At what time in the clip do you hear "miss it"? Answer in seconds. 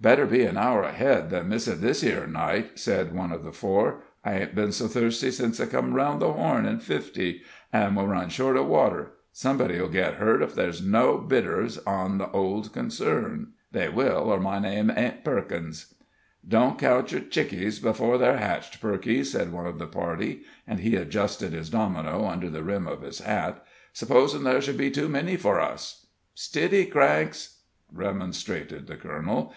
1.50-1.80